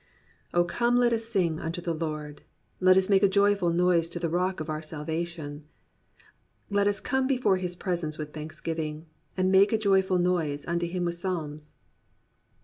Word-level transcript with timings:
O 0.51 0.63
come 0.63 0.95
let 0.95 1.13
us 1.13 1.25
sing 1.25 1.59
unto 1.59 1.79
the 1.79 1.93
Lord; 1.93 2.41
Let 2.79 2.97
us 2.97 3.07
make 3.07 3.21
a 3.21 3.29
joyful 3.29 3.69
noise 3.69 4.09
to 4.09 4.17
the 4.19 4.31
rock 4.31 4.59
of 4.59 4.67
our 4.67 4.81
salvation, 4.81 5.63
Let 6.71 6.87
us 6.87 6.99
come 6.99 7.27
before 7.27 7.57
his 7.57 7.75
presence 7.75 8.17
with 8.17 8.33
thanksgiving; 8.33 9.05
And 9.37 9.51
make 9.51 9.71
a 9.71 9.77
joyful 9.77 10.17
noise 10.17 10.65
unto 10.67 10.87
him 10.87 11.05
with 11.05 11.13
psalms. 11.13 11.75